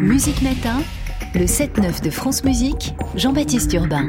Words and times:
Musique 0.00 0.40
Matin, 0.40 0.80
le 1.34 1.44
7-9 1.44 2.02
de 2.02 2.10
France 2.10 2.42
Musique, 2.44 2.94
Jean-Baptiste 3.16 3.72
Urbain. 3.74 4.08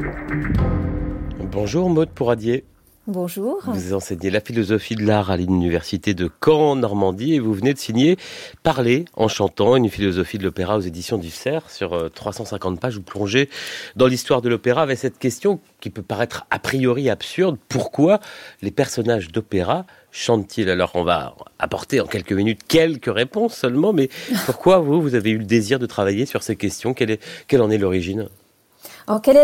Bonjour 1.52 1.90
Maude 1.90 2.10
Pouradier. 2.10 2.64
Bonjour. 3.08 3.62
Vous 3.68 3.94
enseignez 3.94 4.31
la 4.31 4.39
philosophie 4.39 4.96
de 4.96 5.05
l'art 5.05 5.29
à 5.29 5.38
l'université 5.38 6.13
de 6.13 6.28
Caen, 6.44 6.71
en 6.71 6.76
Normandie, 6.78 7.36
et 7.36 7.40
vous 7.40 7.54
venez 7.54 7.74
de 7.74 7.78
signer 7.78 8.18
Parler 8.63 9.06
en 9.16 9.28
chantant, 9.28 9.76
une 9.76 9.90
philosophie 9.90 10.38
de 10.38 10.44
l'opéra 10.44 10.78
aux 10.78 10.81
éditions 10.81 11.18
du 11.18 11.30
Cerf. 11.30 11.70
Sur 11.70 12.12
350 12.12 12.74
euh, 12.74 12.80
pages, 12.80 12.96
vous 12.96 13.04
plongez 13.04 13.50
dans 13.96 14.08
l'histoire 14.08 14.42
de 14.42 14.50
l'opéra 14.50 14.82
avec 14.82 14.98
cette 14.98 15.20
question 15.20 15.60
qui 15.82 15.90
peut 15.90 16.02
paraître 16.02 16.48
a 16.50 16.58
priori 16.58 17.09
absurde. 17.09 17.58
Pourquoi 17.70 18.20
les 18.62 18.72
personnages 18.72 19.32
d'opéra 19.32 19.86
chantent-ils 20.16 20.70
Alors, 20.70 20.91
on 20.95 21.04
va 21.04 21.36
apporter 21.59 22.00
en 22.00 22.08
quelques 22.08 22.31
minutes 22.31 22.62
quelques 22.68 23.13
réponses 23.13 23.55
seulement, 23.55 23.94
mais 23.94 24.09
pourquoi 24.45 24.80
vous, 24.80 25.02
vous 25.02 25.13
avez 25.13 25.31
eu 25.31 25.38
le 25.38 25.45
désir 25.45 25.77
de 25.77 25.85
travailler 25.85 26.26
sur 26.26 26.41
ces 26.41 26.55
questions? 26.55 26.94
Quelle, 26.94 27.20
quelle 27.48 27.62
en 27.62 27.70
est 27.70 27.77
l'origine? 27.77 28.30
Alors, 29.08 29.22
quelle, 29.22 29.38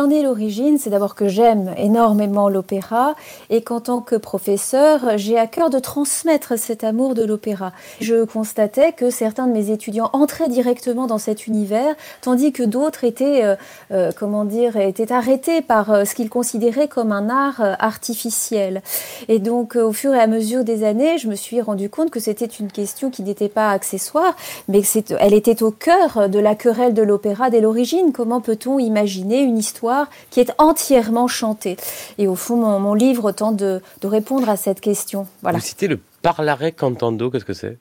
en 0.00 0.10
est 0.10 0.22
l'origine? 0.22 0.78
C'est 0.78 0.90
d'abord 0.90 1.16
que 1.16 1.26
j'aime 1.26 1.74
énormément 1.76 2.48
l'opéra 2.48 3.16
et 3.50 3.60
qu'en 3.60 3.80
tant 3.80 4.00
que 4.00 4.14
professeur, 4.14 5.00
j'ai 5.16 5.36
à 5.36 5.48
cœur 5.48 5.70
de 5.70 5.80
transmettre 5.80 6.56
cet 6.56 6.84
amour 6.84 7.14
de 7.14 7.24
l'opéra. 7.24 7.72
Je 8.00 8.24
constatais 8.24 8.92
que 8.92 9.10
certains 9.10 9.48
de 9.48 9.52
mes 9.52 9.70
étudiants 9.70 10.10
entraient 10.12 10.48
directement 10.48 11.08
dans 11.08 11.18
cet 11.18 11.48
univers, 11.48 11.96
tandis 12.20 12.52
que 12.52 12.62
d'autres 12.62 13.02
étaient, 13.02 13.42
euh, 13.44 13.56
euh, 13.90 14.12
comment 14.16 14.44
dire, 14.44 14.76
étaient 14.76 15.12
arrêtés 15.12 15.62
par 15.62 15.90
euh, 15.90 16.04
ce 16.04 16.14
qu'ils 16.14 16.30
considéraient 16.30 16.86
comme 16.86 17.10
un 17.10 17.28
art 17.28 17.60
artificiel. 17.80 18.82
Et 19.26 19.40
donc, 19.40 19.74
au 19.74 19.92
fur 19.92 20.14
et 20.14 20.20
à 20.20 20.28
mesure 20.28 20.62
des 20.62 20.84
années, 20.84 21.18
je 21.18 21.26
me 21.26 21.34
suis 21.34 21.60
rendu 21.60 21.90
compte 21.90 22.10
que 22.10 22.20
c'était 22.20 22.46
une 22.46 22.70
question 22.70 23.10
qui 23.10 23.24
n'était 23.24 23.48
pas 23.48 23.70
accessoire, 23.72 24.36
mais 24.68 24.82
elle 25.18 25.34
était 25.34 25.64
au 25.64 25.72
cœur 25.72 26.28
de 26.28 26.38
la 26.38 26.54
querelle 26.54 26.94
de 26.94 27.02
l'opéra 27.02 27.50
dès 27.50 27.60
l'origine. 27.60 28.12
Comment 28.12 28.40
peut-on 28.40 28.78
imaginer 28.92 29.40
une 29.40 29.56
histoire 29.56 30.08
qui 30.30 30.40
est 30.40 30.52
entièrement 30.58 31.28
chantée. 31.28 31.76
Et 32.18 32.28
au 32.28 32.34
fond, 32.34 32.56
mon, 32.78 32.94
livre 32.94 33.32
tente 33.32 33.56
de, 33.56 33.80
répondre 34.04 34.48
à 34.50 34.56
cette 34.56 34.80
question. 34.80 35.26
Voilà. 35.40 35.58
Vous 35.58 35.64
citez 35.64 35.88
le 35.88 35.98
parlare 36.20 36.74
cantando, 36.76 37.30
qu'est-ce 37.30 37.46
que 37.46 37.54
c'est? 37.54 37.78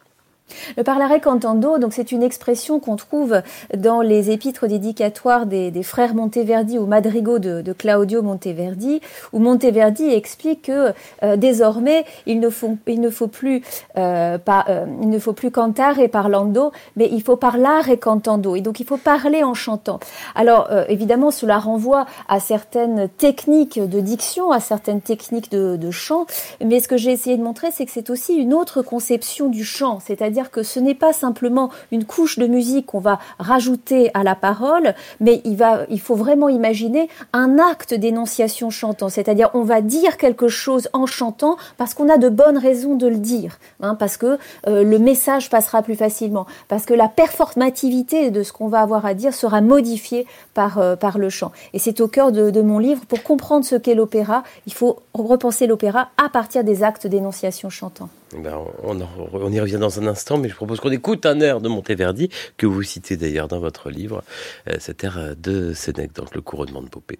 Le 0.77 0.83
parlare 0.83 1.19
cantando, 1.21 1.77
donc 1.77 1.93
c'est 1.93 2.11
une 2.11 2.23
expression 2.23 2.79
qu'on 2.79 2.95
trouve 2.95 3.41
dans 3.75 4.01
les 4.01 4.31
épîtres 4.31 4.67
dédicatoires 4.67 5.45
des, 5.45 5.83
frères 5.83 6.13
Monteverdi 6.13 6.77
ou 6.77 6.85
madrigaux 6.85 7.39
de, 7.39 7.73
Claudio 7.73 8.21
Monteverdi, 8.21 9.01
où 9.33 9.39
Monteverdi 9.39 10.09
explique 10.09 10.63
que 10.63 10.93
euh, 11.23 11.35
désormais 11.35 12.05
il 12.25 12.39
ne 12.39 12.49
faut, 12.49 12.77
il 12.87 13.01
ne 13.01 13.09
faut 13.09 13.27
plus 13.27 13.61
euh, 13.97 14.37
euh, 14.69 15.19
plus 15.35 15.51
cantare 15.51 15.99
et 15.99 16.07
parlando, 16.07 16.71
mais 16.95 17.07
il 17.11 17.21
faut 17.21 17.37
parlare 17.37 17.87
cantando, 17.99 18.55
et 18.55 18.61
donc 18.61 18.79
il 18.79 18.85
faut 18.85 18.97
parler 18.97 19.43
en 19.43 19.53
chantant. 19.53 19.99
Alors 20.35 20.69
évidemment, 20.89 21.31
cela 21.31 21.57
renvoie 21.57 22.05
à 22.27 22.39
certaines 22.39 23.07
techniques 23.09 23.79
de 23.79 23.99
diction, 23.99 24.51
à 24.51 24.59
certaines 24.59 25.01
techniques 25.01 25.51
de 25.51 25.91
chant, 25.91 26.25
mais 26.63 26.79
ce 26.79 26.87
que 26.87 26.97
j'ai 26.97 27.11
essayé 27.11 27.37
de 27.37 27.43
montrer, 27.43 27.69
c'est 27.71 27.85
que 27.85 27.91
c'est 27.91 28.09
aussi 28.09 28.35
une 28.35 28.53
autre 28.53 28.81
conception 28.81 29.47
du 29.47 29.63
chant, 29.63 29.99
c'est-à-dire 29.99 30.40
que 30.49 30.63
ce 30.63 30.79
n'est 30.79 30.95
pas 30.95 31.13
simplement 31.13 31.69
une 31.91 32.05
couche 32.05 32.39
de 32.39 32.47
musique 32.47 32.87
qu'on 32.87 32.99
va 32.99 33.19
rajouter 33.37 34.09
à 34.13 34.23
la 34.23 34.35
parole, 34.35 34.95
mais 35.19 35.41
il, 35.45 35.99
faut 35.99 36.15
vraiment 36.15 36.49
imaginer 36.49 37.09
un 37.33 37.59
acte 37.59 37.93
d'énonciation 37.93 38.69
chantant, 38.69 39.09
c'est-à-dire 39.09 39.51
on 39.53 39.63
va 39.63 39.81
dire 39.81 40.17
quelque 40.17 40.47
chose 40.47 40.89
en 40.93 41.05
chantant 41.05 41.57
parce 41.77 41.93
qu'on 41.93 42.09
a 42.09 42.17
de 42.17 42.29
bonnes 42.29 42.57
raisons 42.57 42.95
de 42.95 43.07
le 43.07 43.17
dire, 43.17 43.59
hein, 43.81 43.95
parce 43.95 44.17
que 44.17 44.39
euh, 44.67 44.83
le 44.83 44.97
message 44.97 45.49
passera 45.49 45.83
plus 45.83 45.95
facilement, 45.95 46.47
parce 46.67 46.85
que 46.85 46.93
la 46.93 47.09
performativité 47.09 48.31
de 48.31 48.41
ce 48.41 48.53
qu'on 48.53 48.67
va 48.67 48.79
avoir 48.81 49.05
à 49.05 49.13
dire 49.13 49.33
sera 49.33 49.61
modifiée 49.61 50.25
par, 50.53 50.77
euh, 50.79 50.95
le 51.15 51.29
chant. 51.29 51.51
Et 51.73 51.79
c'est 51.79 51.99
au 51.99 52.07
cœur 52.07 52.31
de 52.31 52.61
mon 52.61 52.79
livre, 52.79 53.05
pour 53.05 53.21
comprendre 53.21 53.65
ce 53.65 53.75
qu'est 53.75 53.95
l'opéra, 53.95 54.43
il 54.65 54.73
faut 54.73 54.99
repenser 55.13 55.67
l'opéra 55.67 56.09
à 56.23 56.29
partir 56.29 56.63
des 56.63 56.83
actes 56.83 57.05
d'énonciation 57.07 57.69
chantant. 57.69 58.09
Ben, 58.33 58.57
on, 58.83 59.51
y 59.51 59.59
revient 59.59 59.77
dans 59.77 59.99
un 59.99 60.07
instant, 60.07 60.37
mais 60.37 60.49
je 60.49 60.55
propose 60.55 60.79
qu'on 60.79 60.91
écoute 60.91 61.25
un 61.25 61.39
air 61.41 61.59
de 61.59 61.67
Monteverdi, 61.67 62.29
que 62.57 62.65
vous 62.65 62.83
citez 62.83 63.17
d'ailleurs 63.17 63.47
dans 63.47 63.59
votre 63.59 63.89
livre, 63.89 64.23
euh, 64.69 64.75
cet 64.79 65.03
air 65.03 65.35
de 65.37 65.73
Sénèque 65.73 66.13
dans 66.13 66.25
le 66.33 66.41
couronnement 66.41 66.81
de 66.81 66.89
Popée. 66.89 67.19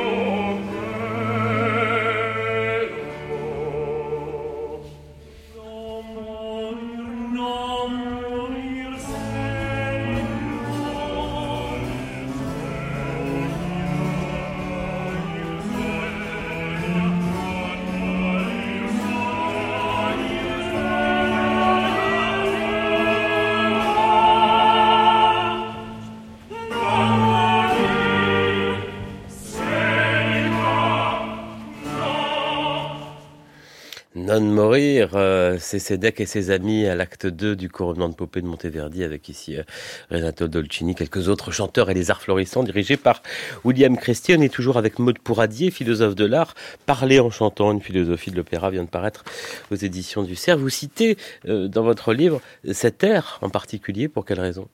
Non 34.31 34.39
mourir, 34.39 35.09
euh, 35.15 35.57
c'est 35.59 35.77
Sédèque 35.77 36.21
et 36.21 36.25
ses 36.25 36.51
amis 36.51 36.85
à 36.85 36.95
l'acte 36.95 37.27
2 37.27 37.53
du 37.57 37.69
couronnement 37.69 38.07
de 38.07 38.13
Popée 38.13 38.41
de 38.41 38.47
Monteverdi 38.47 39.03
avec 39.03 39.27
ici 39.27 39.57
euh, 39.57 39.63
Renato 40.09 40.47
Dolcini, 40.47 40.95
quelques 40.95 41.27
autres 41.27 41.51
chanteurs 41.51 41.89
et 41.89 41.93
les 41.93 42.11
arts 42.11 42.21
florissants 42.21 42.63
dirigés 42.63 42.95
par 42.95 43.23
William 43.65 43.97
Christie. 43.97 44.33
On 44.33 44.41
est 44.41 44.47
toujours 44.47 44.77
avec 44.77 44.99
Maud 44.99 45.19
Pouradier, 45.19 45.69
philosophe 45.69 46.15
de 46.15 46.23
l'art. 46.23 46.55
Parler 46.85 47.19
en 47.19 47.29
chantant, 47.29 47.73
une 47.73 47.81
philosophie 47.81 48.31
de 48.31 48.37
l'opéra 48.37 48.69
vient 48.69 48.85
de 48.85 48.89
paraître 48.89 49.25
aux 49.69 49.75
éditions 49.75 50.23
du 50.23 50.37
Cerf. 50.37 50.57
Vous 50.57 50.69
citez 50.69 51.17
euh, 51.49 51.67
dans 51.67 51.83
votre 51.83 52.13
livre 52.13 52.39
cet 52.71 53.03
air 53.03 53.37
en 53.41 53.49
particulier, 53.49 54.07
pour 54.07 54.23
quelle 54.23 54.39
raison? 54.39 54.69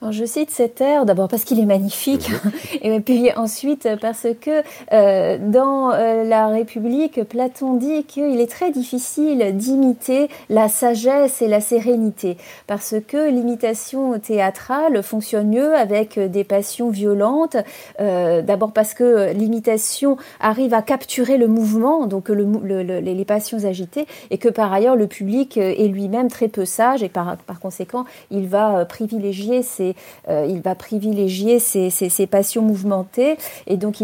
Alors, 0.00 0.12
je 0.12 0.24
cite 0.24 0.52
cet 0.52 0.80
air 0.80 1.06
d'abord 1.06 1.26
parce 1.26 1.42
qu'il 1.42 1.58
est 1.58 1.66
magnifique, 1.66 2.30
mhm. 2.30 2.52
et 2.82 3.00
puis 3.00 3.32
ensuite 3.34 3.88
parce 4.00 4.28
que 4.40 4.62
euh, 4.92 5.38
dans 5.40 5.90
euh, 5.90 6.22
la 6.22 6.46
République, 6.46 7.20
Platon 7.24 7.74
dit 7.74 8.04
qu'il 8.04 8.40
est 8.40 8.48
très 8.48 8.70
difficile 8.70 9.56
d'imiter 9.56 10.28
la 10.50 10.68
sagesse 10.68 11.42
et 11.42 11.48
la 11.48 11.60
sérénité, 11.60 12.36
parce 12.68 12.94
que 13.08 13.28
l'imitation 13.28 14.16
théâtrale 14.20 15.02
fonctionne 15.02 15.48
mieux 15.48 15.74
avec 15.74 16.16
des 16.16 16.44
passions 16.44 16.90
violentes. 16.90 17.56
Euh, 18.00 18.40
d'abord 18.40 18.70
parce 18.70 18.94
que 18.94 19.32
l'imitation 19.32 20.16
arrive 20.38 20.74
à 20.74 20.82
capturer 20.82 21.38
le 21.38 21.48
mouvement, 21.48 22.06
donc 22.06 22.28
le, 22.28 23.00
les 23.00 23.24
passions 23.24 23.64
agitées, 23.64 24.06
et 24.30 24.38
que 24.38 24.48
par 24.48 24.72
ailleurs 24.72 24.94
le 24.94 25.08
public 25.08 25.56
est 25.56 25.88
lui-même 25.88 26.28
très 26.28 26.46
peu 26.46 26.64
sage, 26.64 27.02
et 27.02 27.08
par, 27.08 27.36
par 27.38 27.58
conséquent 27.58 28.04
il 28.30 28.46
va 28.46 28.84
privilégier 28.84 29.64
ses, 30.28 30.46
il 30.48 30.60
va 30.60 30.74
privilégier 30.74 31.58
ses, 31.58 32.26
passions 32.26 32.62
mouvementées. 32.62 33.36
Et 33.66 33.76
donc, 33.76 33.96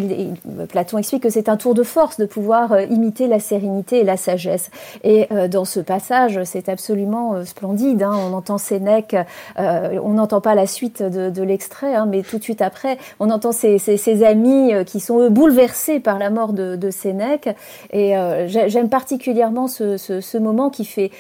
Platon 0.69 0.99
explique 0.99 1.23
que 1.23 1.31
c'est 1.31 1.49
un 1.49 1.57
tour 1.57 1.75
de 1.75 1.83
force 1.83 2.19
de 2.19 2.27
pouvoir 2.27 2.81
imiter 2.83 3.27
la 3.27 3.41
sérénité 3.41 4.01
et 4.01 4.05
la 4.05 4.17
sagesse. 4.17 4.71
Et 5.03 5.29
dans 5.51 5.65
ce 5.65 5.81
passage, 5.81 6.41
c'est 6.45 6.69
absolument 6.69 7.45
splendide. 7.45 8.03
Hein. 8.03 8.15
On 8.15 8.33
entend 8.33 8.59
Sénèque, 8.59 9.17
on 9.57 10.11
n'entend 10.11 10.41
pas 10.41 10.55
la 10.55 10.67
suite 10.67 11.03
de, 11.03 11.43
l'extrait, 11.43 11.95
hein, 11.95 12.07
mais 12.07 12.23
tout 12.23 12.39
de 12.39 12.43
suite 12.43 12.63
après, 12.63 12.99
on 13.21 13.31
entend 13.31 13.53
ses, 13.53 14.25
amis 14.25 14.73
qui 14.87 15.01
sont 15.01 15.21
eux, 15.21 15.29
bouleversés 15.29 16.01
par 16.01 16.19
la 16.19 16.31
mort 16.31 16.53
de, 16.53 16.91
Sénèque. 16.91 17.49
Et 17.93 18.15
j'aime 18.47 18.89
particulièrement 18.89 19.69
ce, 19.69 20.39
moment 20.39 20.71
qui 20.71 20.85
fait, 20.85 21.11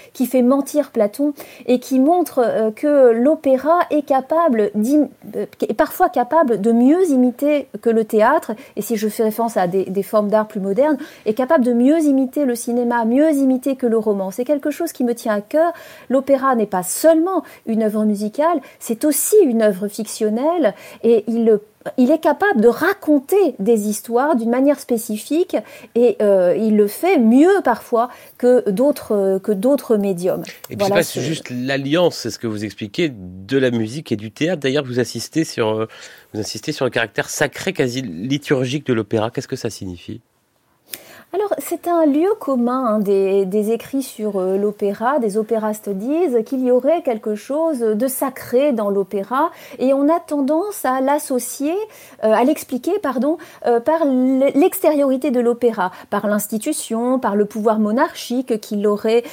mentir 0.42 0.90
Platon 0.90 1.32
et 1.66 1.78
qui 1.78 1.98
montre 1.98 2.40
euh, 2.44 2.70
que 2.70 3.12
l'opéra 3.12 3.80
est 3.90 4.02
capable, 4.02 4.53
est 4.60 5.74
parfois 5.74 6.08
capable 6.08 6.60
de 6.60 6.72
mieux 6.72 7.08
imiter 7.10 7.68
que 7.82 7.90
le 7.90 8.04
théâtre, 8.04 8.52
et 8.76 8.82
si 8.82 8.96
je 8.96 9.08
fais 9.08 9.24
référence 9.24 9.56
à 9.56 9.66
des, 9.66 10.02
formes 10.02 10.28
d'art 10.28 10.48
plus 10.48 10.60
modernes, 10.60 10.98
est 11.26 11.34
capable 11.34 11.64
de 11.64 11.72
mieux 11.72 12.00
imiter 12.00 12.44
le 12.44 12.54
cinéma, 12.54 13.04
mieux 13.04 13.32
imiter 13.32 13.76
que 13.76 13.86
le 13.86 13.98
roman. 13.98 14.30
C'est 14.30 14.44
quelque 14.44 14.70
chose 14.70 14.92
qui 14.92 15.04
me 15.04 15.14
tient 15.14 15.34
à 15.34 15.40
cœur. 15.40 15.72
L'opéra 16.08 16.54
n'est 16.54 16.66
pas 16.66 16.82
seulement 16.82 17.42
une 17.66 17.82
œuvre 17.82 18.04
musicale, 18.04 18.60
c'est 18.78 19.04
aussi 19.04 19.36
une 19.44 19.62
œuvre 19.62 19.88
fictionnelle, 19.88 20.74
et 21.02 21.24
il 21.26 21.44
il 21.98 22.10
est 22.10 22.18
capable 22.18 22.60
de 22.60 22.68
raconter 22.68 23.54
des 23.58 23.88
histoires 23.88 24.36
d'une 24.36 24.50
manière 24.50 24.80
spécifique 24.80 25.56
et 25.94 26.16
euh, 26.22 26.56
il 26.56 26.76
le 26.76 26.86
fait 26.86 27.18
mieux 27.18 27.60
parfois 27.62 28.08
que 28.38 28.68
d'autres 28.70 29.38
que 29.42 29.52
d'autres 29.52 29.96
médiums. 29.96 30.42
Et 30.70 30.76
puis 30.76 30.86
c'est 31.02 31.20
juste 31.20 31.50
l'alliance, 31.50 32.16
c'est 32.16 32.30
ce 32.30 32.38
que 32.38 32.46
vous 32.46 32.64
expliquez, 32.64 33.12
de 33.14 33.58
la 33.58 33.70
musique 33.70 34.12
et 34.12 34.16
du 34.16 34.30
théâtre. 34.30 34.60
D'ailleurs, 34.60 34.84
vous 34.84 35.00
insistez 35.00 35.44
sur 35.44 35.80
euh, 35.80 35.88
vous 36.32 36.40
insistez 36.40 36.72
sur 36.72 36.84
le 36.84 36.90
caractère 36.90 37.28
sacré, 37.28 37.72
quasi 37.72 38.02
liturgique 38.02 38.86
de 38.86 38.92
l'opéra. 38.92 39.30
Qu'est-ce 39.30 39.48
que 39.48 39.56
ça 39.56 39.70
signifie? 39.70 40.20
Alors, 41.34 41.52
c'est 41.58 41.88
un 41.88 42.06
lieu 42.06 42.28
commun 42.38 42.86
hein, 42.86 42.98
des, 43.00 43.72
écrits 43.72 44.04
sur 44.04 44.36
euh, 44.36 44.56
l'opéra. 44.56 45.18
Des 45.18 45.36
opérastes 45.36 45.88
disent 45.88 46.38
qu'il 46.46 46.62
y 46.62 46.70
aurait 46.70 47.02
quelque 47.02 47.34
chose 47.34 47.80
de 47.80 48.06
sacré 48.06 48.72
dans 48.72 48.88
l'opéra 48.88 49.50
et 49.80 49.92
on 49.94 50.08
a 50.08 50.20
tendance 50.20 50.84
à 50.84 51.00
l'associer, 51.00 51.74
euh, 52.22 52.32
à 52.32 52.44
l'expliquer, 52.44 53.00
pardon, 53.00 53.36
euh, 53.66 53.80
par 53.80 54.04
l'extériorité 54.04 55.32
de 55.32 55.40
l'opéra, 55.40 55.90
par 56.08 56.28
l'institution, 56.28 57.18
par 57.18 57.34
le 57.34 57.46
pouvoir 57.46 57.80
monarchique 57.80 58.60
qui 58.60 58.76
l'aurait, 58.76 59.24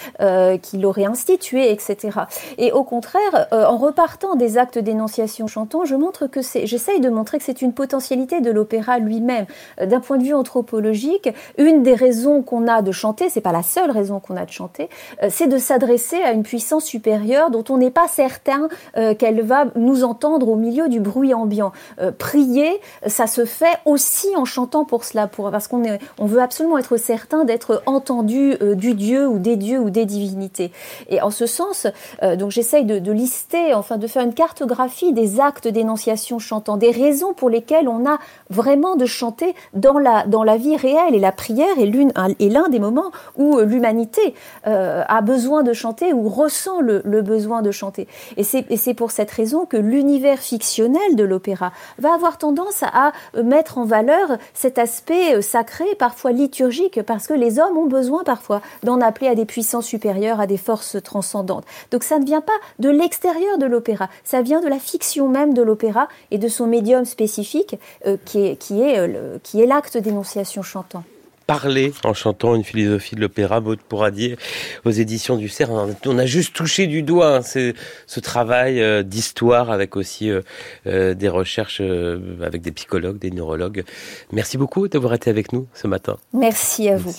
qui 0.63 0.77
l'aurait 0.77 1.05
institué, 1.05 1.71
etc. 1.71 2.21
Et 2.57 2.71
au 2.71 2.83
contraire, 2.83 3.47
en 3.51 3.77
repartant 3.77 4.35
des 4.35 4.57
actes 4.57 4.79
d'énonciation 4.79 5.45
chantant, 5.45 5.85
je 5.85 5.95
montre 5.95 6.25
que 6.27 6.41
c'est, 6.41 6.65
j'essaye 6.65 6.99
de 6.99 7.09
montrer 7.09 7.37
que 7.37 7.43
c'est 7.43 7.61
une 7.61 7.73
potentialité 7.73 8.41
de 8.41 8.49
l'opéra 8.49 8.97
lui-même. 8.97 9.45
D'un 9.79 9.99
point 9.99 10.17
de 10.17 10.23
vue 10.23 10.33
anthropologique, 10.33 11.29
une 11.57 11.83
des 11.83 11.90
raisons 11.93 12.41
qu'on 12.41 12.67
a 12.67 12.81
de 12.81 12.91
chanter, 12.91 13.29
c'est 13.29 13.41
pas 13.41 13.51
la 13.51 13.63
seule 13.63 13.91
raison 13.91 14.19
qu'on 14.19 14.37
a 14.37 14.45
de 14.45 14.51
chanter, 14.51 14.89
euh, 15.23 15.27
c'est 15.29 15.47
de 15.47 15.57
s'adresser 15.57 16.17
à 16.17 16.31
une 16.31 16.43
puissance 16.43 16.85
supérieure 16.85 17.51
dont 17.51 17.63
on 17.69 17.77
n'est 17.77 17.91
pas 17.91 18.07
certain 18.07 18.69
euh, 18.97 19.15
qu'elle 19.15 19.41
va 19.41 19.65
nous 19.75 20.03
entendre 20.03 20.49
au 20.49 20.55
milieu 20.55 20.89
du 20.89 20.99
bruit 20.99 21.33
ambiant. 21.33 21.71
Euh, 21.99 22.11
prier, 22.11 22.79
ça 23.07 23.27
se 23.27 23.45
fait 23.45 23.77
aussi 23.85 24.27
en 24.35 24.45
chantant 24.45 24.85
pour 24.85 25.03
cela, 25.03 25.27
pour, 25.27 25.51
parce 25.51 25.67
qu'on 25.67 25.83
on 26.19 26.25
veut 26.25 26.41
absolument 26.41 26.77
être 26.77 26.97
certain 26.97 27.43
d'être 27.43 27.81
entendu 27.85 28.55
du 28.75 28.93
Dieu 28.93 29.27
ou 29.27 29.39
des 29.39 29.55
dieux 29.55 29.79
ou 29.79 29.89
des 29.89 30.05
divinités. 30.05 30.71
Et 31.09 31.21
en 31.21 31.31
ce 31.31 31.45
sens, 31.45 31.87
donc 32.37 32.51
j'essaye 32.51 32.85
de, 32.85 32.99
de 32.99 33.11
lister, 33.11 33.73
enfin 33.73 33.97
de 33.97 34.07
faire 34.07 34.23
une 34.23 34.33
cartographie 34.33 35.13
des 35.13 35.39
actes 35.39 35.67
d'énonciation 35.67 36.39
chantant, 36.39 36.77
des 36.77 36.91
raisons 36.91 37.33
pour 37.33 37.49
lesquelles 37.49 37.87
on 37.87 38.05
a 38.05 38.19
vraiment 38.49 38.95
de 38.95 39.05
chanter 39.05 39.55
dans 39.73 39.97
la, 39.97 40.25
dans 40.25 40.43
la 40.43 40.57
vie 40.57 40.75
réelle 40.75 41.15
et 41.15 41.19
la 41.19 41.31
prière 41.31 41.70
est 41.79 42.49
l'un 42.49 42.69
des 42.69 42.79
moments 42.79 43.11
où 43.37 43.57
euh, 43.57 43.65
l'humanité 43.65 44.33
euh, 44.67 45.03
a 45.07 45.21
besoin 45.21 45.63
de 45.63 45.73
chanter 45.73 46.13
ou 46.13 46.29
ressent 46.29 46.81
le, 46.81 47.01
besoin 47.21 47.61
de 47.61 47.71
chanter. 47.71 48.07
Et 48.37 48.43
c'est 48.43 48.93
pour 48.93 49.11
cette 49.11 49.31
raison 49.31 49.65
que 49.65 49.77
l'univers 49.77 50.39
fictionnel 50.39 51.15
de 51.15 51.23
l'opéra 51.23 51.71
va 51.99 52.13
avoir 52.13 52.37
tendance 52.37 52.83
à 52.83 53.11
mettre 53.41 53.77
en 53.77 53.85
valeur 53.85 54.37
cet 54.53 54.79
aspect 54.79 55.35
euh, 55.35 55.41
sacré, 55.41 55.85
parfois 55.97 56.31
liturgique, 56.31 57.01
parce 57.03 57.27
que 57.27 57.33
les 57.33 57.59
hommes 57.59 57.77
ont 57.77 57.85
besoin 57.85 58.23
parfois 58.23 58.61
d'en 58.83 59.01
appeler 59.01 59.27
à 59.27 59.35
des 59.35 59.45
puissances 59.45 59.85
supérieures, 59.85 60.39
à 60.39 60.47
des 60.47 60.57
forces 60.57 60.97
transcendantes. 61.03 61.65
Donc 61.91 62.03
ça 62.03 62.19
ne 62.19 62.25
vient 62.25 62.41
pas 62.41 62.51
de 62.79 62.89
l'extérieur 62.89 63.57
de 63.57 63.65
l'opéra, 63.65 64.09
ça 64.23 64.41
vient 64.41 64.61
de 64.61 64.67
la 64.67 64.79
fiction 64.79 65.27
même 65.27 65.53
de 65.53 65.61
l'opéra 65.61 66.07
et 66.31 66.37
de 66.37 66.47
son 66.47 66.67
médium 66.67 67.05
spécifique 67.05 67.77
qui 68.25 68.47
est 68.47 69.65
l'acte 69.65 69.97
d'énonciation 69.97 70.61
chantant 70.63 71.03
parler 71.51 71.91
en 72.05 72.13
chantant 72.13 72.55
une 72.55 72.63
philosophie 72.63 73.15
de 73.15 73.21
l'opéra, 73.21 73.59
Maud 73.59 73.79
dire 74.13 74.37
aux 74.85 74.91
éditions 74.91 75.35
du 75.35 75.49
CERF. 75.49 75.69
On 76.05 76.17
a 76.17 76.25
juste 76.25 76.53
touché 76.53 76.87
du 76.87 77.03
doigt 77.03 77.37
hein, 77.37 77.41
ce 77.41 78.19
travail 78.21 78.81
euh, 78.81 79.03
d'histoire 79.03 79.69
avec 79.69 79.97
aussi 79.97 80.29
euh, 80.29 80.41
euh, 80.87 81.13
des 81.13 81.27
recherches 81.27 81.81
avec 82.41 82.61
des 82.61 82.71
psychologues, 82.71 83.19
des 83.19 83.31
neurologues. 83.31 83.83
Merci 84.31 84.57
beaucoup 84.57 84.87
d'avoir 84.87 85.13
été 85.13 85.29
avec 85.29 85.51
nous 85.51 85.67
ce 85.73 85.87
matin. 85.87 86.15
Merci 86.33 86.87
à 86.87 86.95
vous. 86.95 87.11